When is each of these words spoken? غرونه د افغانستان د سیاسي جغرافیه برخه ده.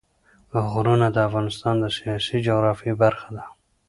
غرونه 0.71 1.07
د 1.11 1.17
افغانستان 1.27 1.75
د 1.79 1.85
سیاسي 1.97 2.37
جغرافیه 2.47 2.93
برخه 3.03 3.27
ده. 3.37 3.45